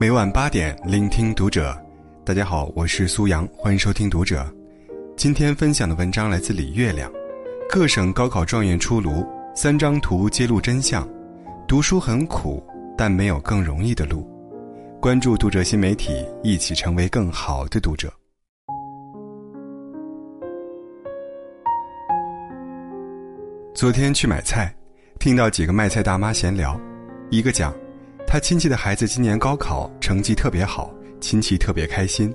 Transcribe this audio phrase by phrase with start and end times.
[0.00, 1.78] 每晚八点，聆听读者。
[2.24, 4.50] 大家好，我是苏阳，欢迎收听读者。
[5.14, 7.12] 今天分享的文章来自李月亮。
[7.68, 11.06] 各省高考状元出炉，三张图揭露真相。
[11.68, 12.66] 读书很苦，
[12.96, 14.26] 但没有更容易的路。
[15.02, 18.10] 关注读者新媒体，一起成为更好的读者。
[23.74, 24.74] 昨天去买菜，
[25.18, 26.80] 听到几个卖菜大妈闲聊，
[27.28, 27.74] 一个讲，
[28.32, 32.32] 他亲戚的孩子今年高考成绩特别好，亲戚特别开心。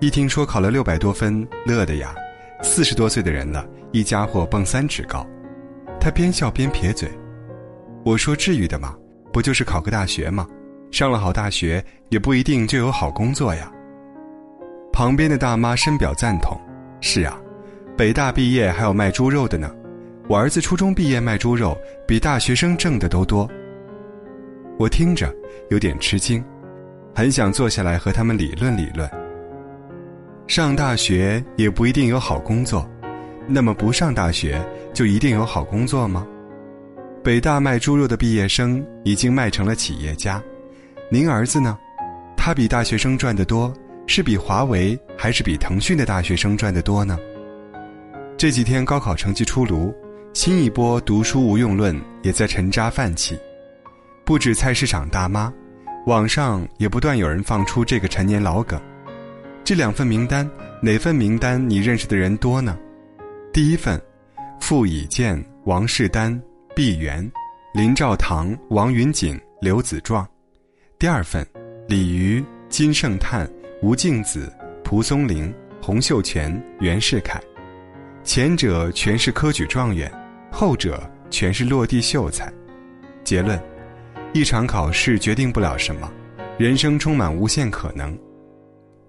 [0.00, 2.14] 一听说考了六百多分，乐的呀，
[2.62, 5.22] 四十多岁的人了，一家伙蹦三尺高。
[6.00, 7.10] 他边笑边撇嘴，
[8.06, 8.96] 我说至于的吗？
[9.34, 10.48] 不就是考个大学吗？
[10.90, 13.70] 上了好大学也不一定就有好工作呀。
[14.94, 16.58] 旁边的大妈深表赞同，
[17.02, 17.38] 是啊，
[17.98, 19.70] 北大毕业还有卖猪肉的呢。
[20.26, 21.76] 我儿子初中毕业卖猪肉，
[22.08, 23.46] 比大学生挣的都多。
[24.78, 25.34] 我听着
[25.70, 26.44] 有点吃惊，
[27.14, 29.08] 很想坐下来和他们理论理论。
[30.46, 32.88] 上大学也不一定有好工作，
[33.48, 36.26] 那么不上大学就一定有好工作吗？
[37.24, 40.42] 北大卖猪肉的毕业生已经卖成了企业家，
[41.10, 41.78] 您儿子呢？
[42.36, 43.72] 他比大学生赚得多，
[44.06, 47.18] 是比华为还是比腾讯的大学生赚得多呢？
[48.36, 49.94] 这几天高考成绩出炉。
[50.34, 53.38] 新一波读书无用论也在沉渣泛起，
[54.26, 55.52] 不止菜市场大妈，
[56.06, 58.76] 网上也不断有人放出这个陈年老梗。
[59.62, 60.50] 这两份名单，
[60.82, 62.76] 哪份名单你认识的人多呢？
[63.52, 64.02] 第一份，
[64.58, 66.42] 傅以健、王士丹、
[66.74, 67.30] 毕沅、
[67.72, 70.26] 林兆堂、王云锦、刘子壮；
[70.98, 71.46] 第二份，
[71.86, 73.48] 李渔、金圣叹、
[73.80, 74.50] 吴敬梓、
[74.82, 77.40] 蒲松龄、洪秀全、袁世凯。
[78.24, 80.12] 前者全是科举状元。
[80.50, 82.52] 后者全是落地秀才。
[83.22, 83.60] 结论：
[84.38, 86.12] 一场考试决定不了什么，
[86.58, 88.14] 人生充满无限可能。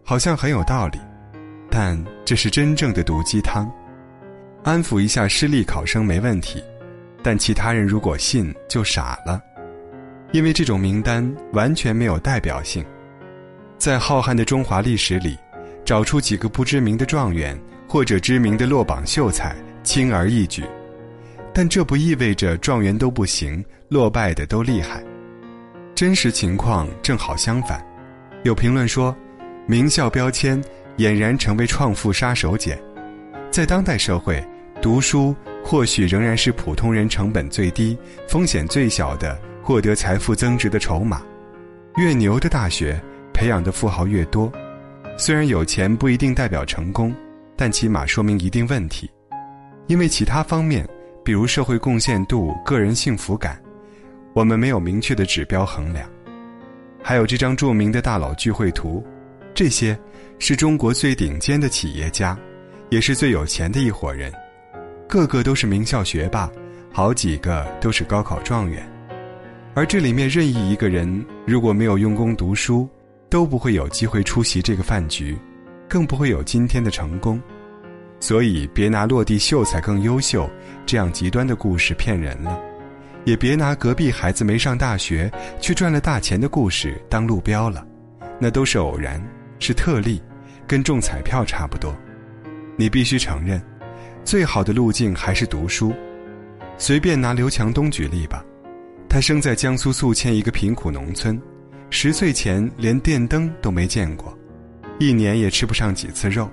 [0.01, 0.97] 好像很有道理，
[1.69, 3.69] 但这是真正的毒鸡汤。
[4.63, 6.63] 安抚一下失利考生没问题，
[7.21, 9.41] 但其他人如果信就傻了，
[10.31, 12.85] 因为这种名单完全没有代表性。
[13.77, 15.37] 在浩瀚的中华历史里，
[15.83, 20.63] 找出几个不知名的状元或者知名的落榜秀才，轻而易举。
[21.53, 25.03] 但这不意味着状元都不行，落败的都厉害。
[25.97, 27.83] 真实情况正好相反。
[28.43, 29.17] 有评论说，
[29.65, 30.63] 名校标签
[30.97, 32.77] 俨然成为创富杀手锏。
[33.49, 34.47] 在当代社会，
[34.79, 35.35] 读书
[35.65, 37.97] 或许仍然是普通人成本最低、
[38.27, 41.23] 风险最小的获得财富增值的筹码。
[41.95, 43.01] 越牛的大学
[43.33, 44.51] 培养的富豪越多。
[45.17, 47.11] 虽然有钱不一定代表成功，
[47.55, 49.09] 但起码说明一定问题，
[49.87, 50.87] 因为其他方面。
[51.25, 53.59] 比如社会贡献度、个人幸福感，
[54.37, 56.07] 我们没有明确的指标衡量。
[57.01, 59.03] 还有这张著名的大佬聚会图，
[59.51, 59.97] 这些
[60.37, 62.37] 是中国最顶尖的企业家，
[62.91, 64.31] 也是最有钱的一伙人，
[65.07, 66.47] 个个都是名校学霸，
[66.93, 68.87] 好几个都是高考状元。
[69.73, 72.87] 而这里面任意一个人，如果没有用功读书，
[73.31, 75.35] 都不会有机会出席这个饭局，
[75.89, 77.41] 更不会有今天的成功。
[78.19, 80.47] 所以，别拿落地秀才更优秀
[80.85, 82.61] 这样极端的故事骗人了，
[83.27, 85.29] 也别拿隔壁孩子没上大学
[85.59, 87.85] 却赚了大钱的故事当路标了，
[88.39, 89.21] 那都是偶然，
[89.59, 90.21] 是特例，
[90.65, 91.93] 跟中彩票差不多。
[92.77, 93.61] 你必须承认，
[94.23, 95.93] 最好的路径还是读书。
[96.77, 98.45] 随便拿刘强东举例吧，
[99.09, 101.37] 他生在江苏宿迁一个贫苦农村，
[101.89, 104.33] 十岁前连电灯都没见过，
[104.99, 106.49] 一年也吃不上几次肉。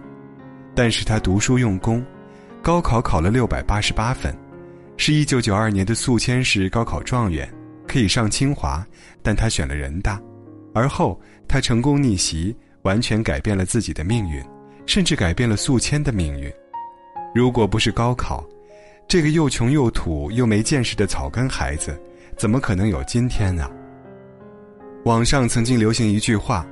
[0.75, 2.05] 但是他读书用功，
[2.61, 4.37] 高考考了六百八十八分，
[4.97, 7.49] 是一九九二年的宿迁市高考状元，
[7.87, 8.87] 可以上清华，
[9.23, 10.21] 但他选了人大，
[10.73, 14.43] 而后他成功逆袭，完全改变了自己的命运，
[14.87, 16.53] 甚至改变了宿迁的命运。
[17.35, 18.45] 如果不是高考，
[19.09, 22.01] 这个又穷又土又没见识的草根孩子，
[22.37, 23.71] 怎么可能有今天呢？
[25.05, 26.67] 网上曾经流行一句话：“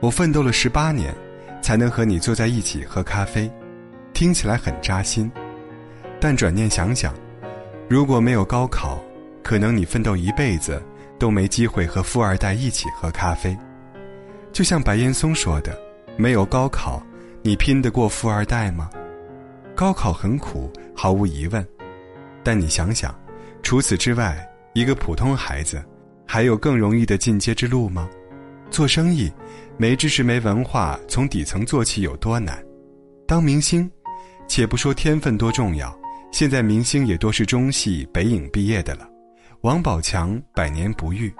[0.00, 1.14] 我奋斗了十八年。”
[1.62, 3.48] 才能和你坐在一起喝咖啡，
[4.12, 5.30] 听起来很扎心，
[6.18, 7.14] 但转念想想，
[7.88, 9.02] 如果没有高考，
[9.42, 10.82] 可能你奋斗一辈子
[11.18, 13.56] 都没机会和富二代一起喝咖啡。
[14.52, 15.78] 就像白岩松说的
[16.16, 17.02] ：“没有高考，
[17.42, 18.90] 你拼得过富二代吗？”
[19.74, 21.66] 高考很苦，毫无疑问，
[22.42, 23.14] 但你想想，
[23.62, 25.82] 除此之外，一个普通孩子
[26.26, 28.08] 还有更容易的进阶之路吗？
[28.70, 29.32] 做生意。
[29.78, 32.62] 没知识没文化，从底层做起有多难？
[33.26, 33.90] 当明星，
[34.46, 35.98] 且不说天分多重要，
[36.32, 39.06] 现在明星也多是中戏、北影毕业的了。
[39.60, 41.32] 王宝强百年不遇，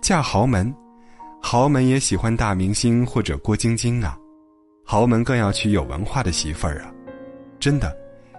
[0.00, 0.74] 嫁豪门，
[1.40, 4.18] 豪门也喜欢大明星或者郭晶晶啊，
[4.86, 6.90] 豪门更要娶有文化的媳妇儿啊。
[7.60, 7.94] 真的，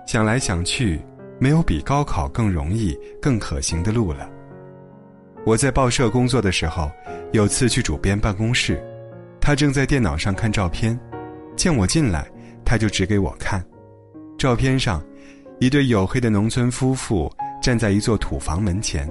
[0.08, 1.00] 想来想去，
[1.40, 4.28] 没有比高考更容易、更可行的路了。
[5.46, 6.92] 我在报社工作的时候，
[7.34, 8.84] 有次去主编办公室，
[9.40, 11.00] 他正在电脑上看照片，
[11.56, 12.28] 见我进来，
[12.66, 13.64] 他就指给我看，
[14.40, 15.02] 照片上，
[15.64, 19.10] 一对黝黑的农村夫妇站在一座土房门前，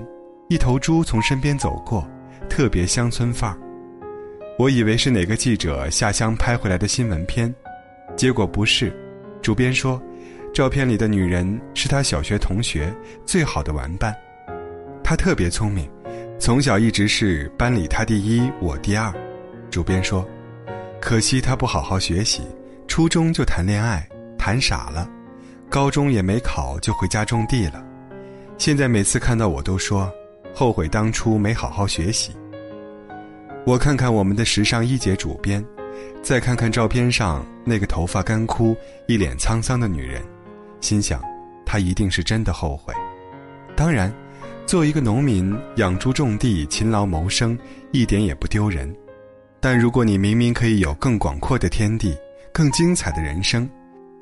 [0.51, 2.07] 一头猪从身边走过，
[2.47, 3.59] 特别乡村范儿。
[4.59, 7.51] 我以为是哪个记者下乡拍回来的新闻片，
[8.17, 8.95] 结果不是。
[9.41, 9.99] 主编说，
[10.53, 12.95] 照片里的女人是他小学同学，
[13.25, 14.15] 最好的玩伴，
[15.03, 15.89] 她特别聪明。
[16.39, 19.11] 从小一直是班里他第一，我第二。
[19.71, 20.23] 主编说
[21.01, 22.43] ：“可惜他不好好学习，
[22.87, 24.07] 初中就谈恋爱，
[24.37, 25.09] 谈傻了，
[25.73, 27.83] 高中也没考就回家种地了。
[28.59, 30.13] 现在每次看到我都说，
[30.55, 32.37] 后悔当初没好好学习。”
[33.65, 35.65] 我看看我们的时尚一姐主编，
[36.23, 38.77] 再看看照片上那个头发干枯、
[39.09, 40.23] 一脸沧桑的女人，
[40.83, 41.23] 心想，
[41.65, 42.93] 她一定是真的后悔。
[43.75, 44.13] 当然。
[44.65, 47.59] 做一个农民，养猪种地，勤劳谋生，
[47.91, 48.95] 一点也不丢人。
[49.59, 52.17] 但如果你明明可以有更广阔的天地，
[52.53, 53.69] 更精彩的人生，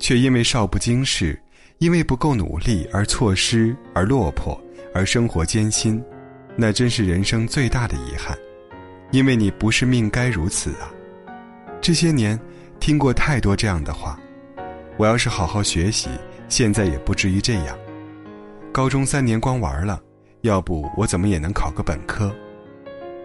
[0.01, 1.39] 却因为少不经事，
[1.77, 4.59] 因为不够努力而错失，而落魄，
[4.95, 6.03] 而生活艰辛，
[6.55, 8.35] 那真是人生最大的遗憾。
[9.11, 10.91] 因为你不是命该如此啊！
[11.79, 12.39] 这些年，
[12.79, 14.19] 听过太多这样的话。
[14.97, 16.09] 我要是好好学习，
[16.49, 17.77] 现在也不至于这样。
[18.71, 20.01] 高中三年光玩了。
[20.41, 22.35] 要不我怎么也能考个本科？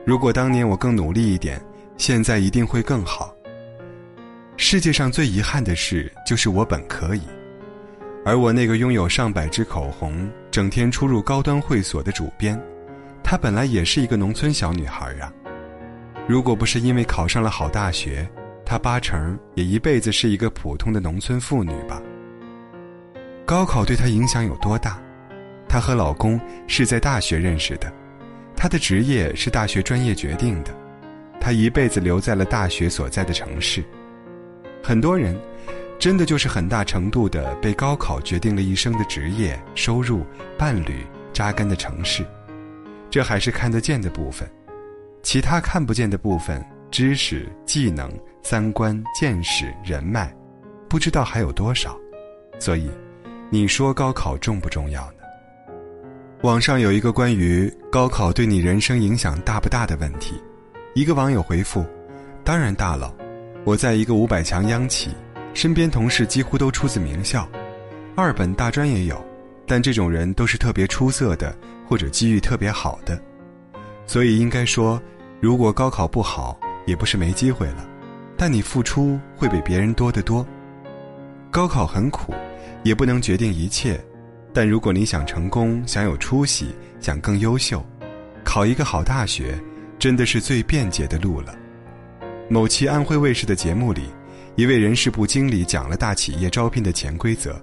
[0.04, 1.58] 如果当年我更努力一点，
[1.96, 3.34] 现在一定会更好。
[4.58, 7.20] 世界上最遗憾的事就是我本可以，
[8.24, 12.58] 而我那个拥有上百支口红、整天出入高端会所的主编，
[13.22, 15.30] 她本来也是一个农村小女孩啊。
[16.26, 18.26] 如果不是因为考上了好大学，
[18.64, 22.02] 她八成也一辈子是一个普通的农村妇女吧。
[23.44, 24.98] 高考对她影响有多大？
[25.68, 27.92] 她和老公是在大学认识的，
[28.56, 30.74] 她的职业是大学专业决定的，
[31.38, 33.84] 她一辈子留在了大学所在的城市。
[34.86, 35.36] 很多人，
[35.98, 40.24] 真的就是很大程度的被高考决定了一生的职业、收入、
[40.56, 42.24] 伴侣、扎根的城市。
[43.10, 44.48] 这还是看得见的部分，
[45.24, 48.08] 其他看不见的部分，知识、技能、
[48.44, 50.32] 三观、见识、人脉，
[50.88, 51.98] 不知道还有多少。
[52.60, 52.88] 所以，
[53.50, 55.18] 你说高考重不重要呢？
[56.42, 60.40] 网上有一个关于高考对你人生影响大不大的问题，
[60.94, 61.84] 一个网友回复
[62.44, 63.12] ：“当然大了，
[63.66, 65.10] 我在一个五百强央企，
[65.52, 67.48] 身边同事几乎都出自名校，
[68.14, 69.26] 二本大专也有，
[69.66, 71.52] 但这种人都是特别出色的
[71.84, 73.20] 或者机遇特别好的，
[74.06, 75.02] 所以应该说，
[75.40, 77.84] 如果高考不好，也不是没机会了，
[78.36, 80.46] 但你付出会比别人多得多。
[81.50, 82.32] 高考很苦，
[82.84, 84.00] 也不能决定一切。”
[84.54, 87.84] 但如果你想成功、想有出息、想更优秀，
[88.44, 89.60] 考一个好大学，
[89.98, 91.52] 真的是最便捷的路了。
[92.48, 94.04] 某期安徽卫视的节目里，
[94.54, 97.60] 一位人事部经理讲了大企业招聘的潜规则：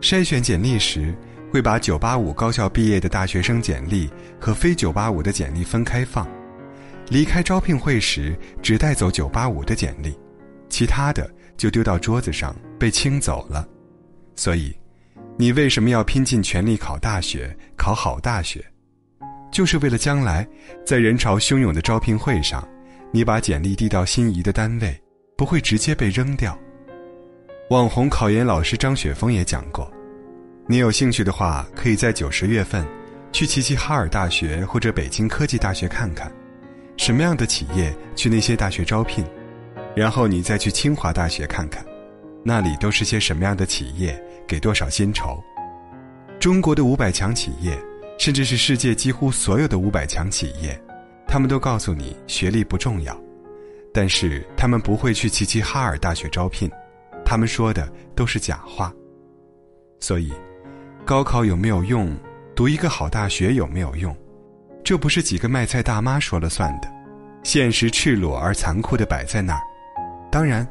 [0.00, 1.12] 筛选简历时，
[1.52, 4.08] 会把985高校毕业的大学生简历
[4.38, 6.24] 和非985的简历分开放；
[7.08, 10.16] 离开招聘会时，只带走985的简历，
[10.68, 13.66] 其他的就丢到桌子上被清走了。
[14.34, 14.74] 所以。
[15.38, 18.64] 你为什么要拼尽全力考大学、考好大学？
[19.52, 20.48] 就是为了将来
[20.82, 22.66] 在人潮汹涌的招聘会上，
[23.16, 24.94] 你把简历递到心仪的单位，
[25.38, 26.54] 不会直接被扔掉。
[27.70, 29.90] 网红考研老师张雪峰也讲过，
[30.66, 32.86] 你有兴趣的话，可以在九十月份
[33.32, 36.30] 去齐齐哈尔大学或者北京科技大学看看，
[36.98, 39.24] 什么样的企业去那些大学招聘，
[39.94, 41.82] 然后你再去清华大学看看。
[42.44, 44.22] 那里都是些什么样的企业？
[44.46, 45.42] 给多少薪酬？
[46.38, 47.78] 中国的五百强企业，
[48.18, 50.78] 甚至是世界几乎所有的五百强企业，
[51.26, 53.18] 他们都告诉你学历不重要，
[53.92, 56.70] 但是他们不会去齐齐哈尔大学招聘，
[57.24, 58.92] 他们说的都是假话。
[60.00, 60.32] 所以，
[61.04, 62.16] 高考有没有用？
[62.54, 64.16] 读一个好大学有没有用？
[64.84, 66.88] 这不是几个卖菜大妈说了算的，
[67.42, 69.60] 现实赤裸而残酷的摆在那儿。
[70.30, 70.66] 当然。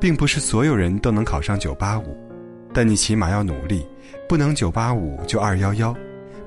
[0.00, 2.18] 并不是所有人都能考上九八五，
[2.74, 3.86] 但你起码要努力，
[4.28, 5.96] 不能九八五就二幺幺，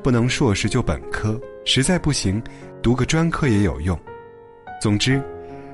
[0.05, 2.39] 不能硕士就本科，实在不行，
[2.79, 3.99] 读个专科也有用。
[4.79, 5.19] 总之，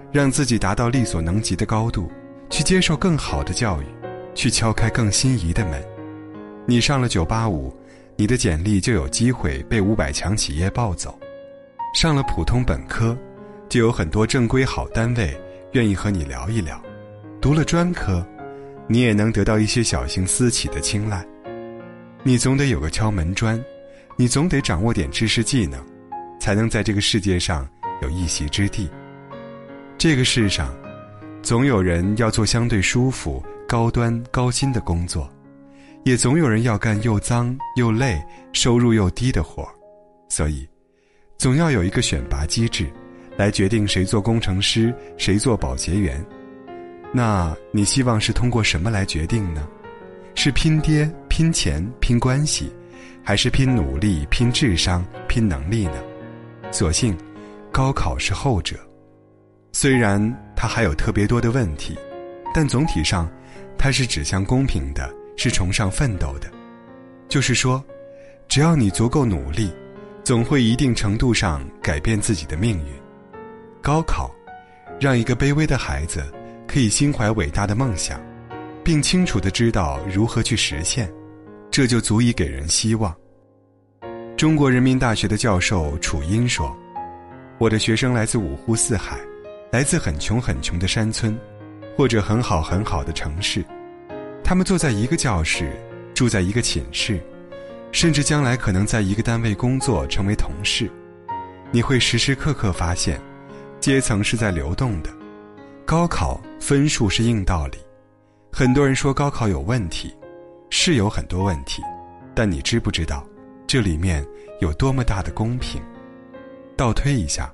[0.10, 2.10] 让自己达到力所能及的高度，
[2.50, 3.86] 去接受更好的教育，
[4.34, 5.84] 去敲开更心仪的门。
[6.66, 7.76] 你上了九八五，
[8.16, 11.12] 你的简历就有机会被五百强企业抱走；
[11.94, 13.18] 上了普通本科，
[13.68, 15.38] 就有很多正规好单位
[15.74, 16.78] 愿意和你聊一聊；
[17.42, 18.26] 读了专科，
[18.88, 21.22] 你也能得到一些小型私企的青睐。
[22.24, 23.62] 你总得有个敲门砖，
[24.22, 25.84] 你总得掌握点知识技能，
[26.40, 27.68] 才能在这个世界上
[28.04, 28.88] 有一席之地。
[29.98, 30.72] 这个世上，
[31.42, 35.28] 总有人要做相对舒服、高端、高薪的工作，
[36.04, 38.22] 也总有人要干又脏又累、
[38.54, 39.68] 收入又低的活。
[40.30, 40.70] 所以，
[41.36, 42.88] 总要有一个选拔机制，
[43.36, 46.24] 来决定谁做工程师，谁做保洁员。
[47.12, 49.68] 那你希望是通过什么来决定呢？
[50.36, 52.72] 是拼爹、拼钱、拼关系，
[53.24, 56.02] 还是拼努力、拼智商、拼能力呢？
[56.72, 57.18] 所幸，
[57.72, 58.76] 高考是后者。
[59.72, 60.22] 虽然
[60.56, 61.98] 它还有特别多的问题，
[62.54, 63.30] 但总体上，
[63.78, 66.50] 它是指向公平的，是崇尚奋斗的。
[67.30, 67.84] 就是说，
[68.48, 69.72] 只要你足够努力。
[70.24, 72.94] 总会一定程度上改变自己的命运。
[73.82, 74.30] 高考，
[75.00, 76.32] 让一个卑微的孩子
[76.68, 78.22] 可以心怀伟大的梦想，
[78.84, 81.12] 并清楚的知道如何去实现，
[81.72, 83.16] 这就足以给人希望。
[84.36, 86.76] 中国人民大学的教授楚英说
[87.58, 89.18] ：“我的学生来自五湖四海，
[89.72, 91.36] 来自很穷很穷的山村，
[91.96, 93.64] 或者很好很好的城市，
[94.44, 95.72] 他们坐在一个教室，
[96.14, 97.20] 住在一个寝室。”
[97.94, 100.90] 甚至将来可能在一个单位工作，成为同事，
[101.72, 103.20] 你会时时刻刻发现，
[103.82, 105.10] 阶层是在流动的。
[105.86, 107.78] 高考分数是硬道理，
[108.50, 110.14] 很多人说高考有问题，
[110.74, 111.84] 是有很多问题，
[112.34, 113.24] 但你知不知道，
[113.68, 114.26] 这里面
[114.62, 115.82] 有多么大的公平？
[116.78, 117.54] 倒推一下，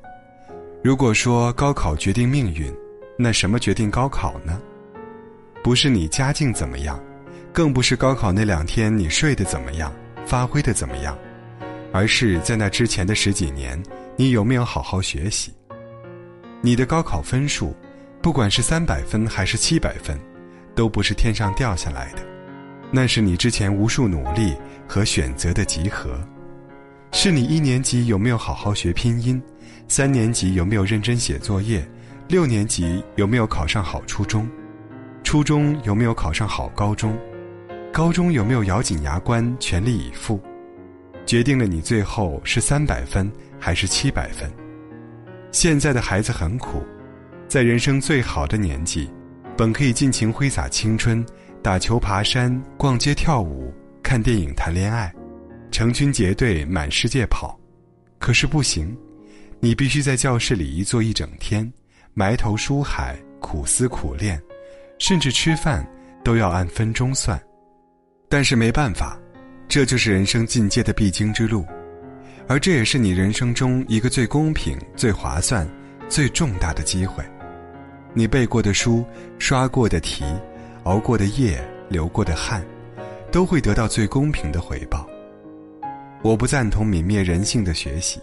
[0.83, 2.71] 如果说高考决定命运，
[3.17, 4.61] 那什么决定高考呢？
[5.63, 7.03] 不是你家境怎么样，
[7.51, 9.91] 更不是高考那两天你睡得怎么样。
[10.25, 11.17] 发挥的怎么样，
[11.93, 13.81] 而是在那之前的十几年，
[14.17, 15.53] 你有没有好好学习？
[16.61, 17.73] 你的高考分数，
[18.21, 20.19] 不管是三百分还是七百分，
[20.75, 22.19] 都不是天上掉下来的，
[22.91, 24.55] 那是你之前无数努力
[24.87, 26.19] 和选择的集合。
[27.11, 29.41] 是你一年级有没有好好学拼音，
[29.87, 31.87] 三年级有没有认真写作业，
[32.27, 34.47] 六年级有没有考上好初中，
[35.23, 37.17] 初中有没有考上好高中。
[37.91, 40.39] 高中有没有咬紧牙关全力以赴，
[41.25, 44.51] 决定了你最后是三百分还是七百分。
[45.51, 46.83] 现在的孩子很苦，
[47.47, 49.09] 在人生最好的年纪，
[49.57, 51.25] 本可以尽情挥洒青春，
[51.67, 55.13] 打球、爬山、逛街、跳舞、看电影、谈恋爱，
[55.69, 57.59] 成群结队满世界跑，
[58.19, 58.97] 可是不行，
[59.59, 61.69] 你必须在教室里一坐一整天，
[62.13, 64.41] 埋头书海，苦思苦练，
[64.97, 65.85] 甚至吃饭
[66.23, 67.37] 都要按分钟算。
[68.29, 69.19] 但是没办法，
[69.67, 71.65] 这就是人生进阶的必经之路，
[72.47, 75.67] 而这也是你人生中一个最公平、最划算、
[76.07, 77.21] 最重大的机会。
[78.13, 79.05] 你背过的书、
[79.37, 80.23] 刷过的题、
[80.87, 82.65] 熬过的夜、流过的汗，
[83.29, 85.05] 都会得到最公平的回报。
[86.23, 88.21] 我不赞同泯灭人性的学习，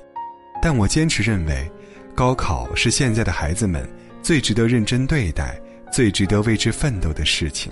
[0.63, 1.71] 但我坚持认为，
[2.15, 3.87] 高考是现在的孩子们
[4.23, 5.61] 最值得认真对待、
[5.93, 7.71] 最值得为之奋斗的事情。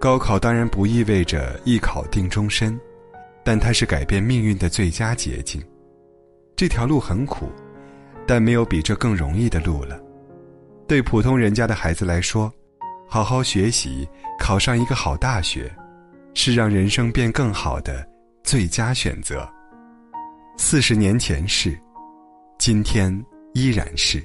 [0.00, 2.80] 高考当然不意味着一考定终身，
[3.44, 5.62] 但它是改变命运的最佳捷径。
[6.56, 7.50] 这条路很苦，
[8.26, 10.00] 但没有比这更容易的路了。
[10.86, 12.50] 对普通人家的孩子来说，
[13.10, 14.06] 好好学习，
[14.38, 15.74] 考上一个好大学，
[16.34, 18.06] 是让人生变更好的
[18.44, 19.48] 最佳选择。
[20.58, 21.78] 四十年前是，
[22.58, 23.10] 今天
[23.54, 24.22] 依然是。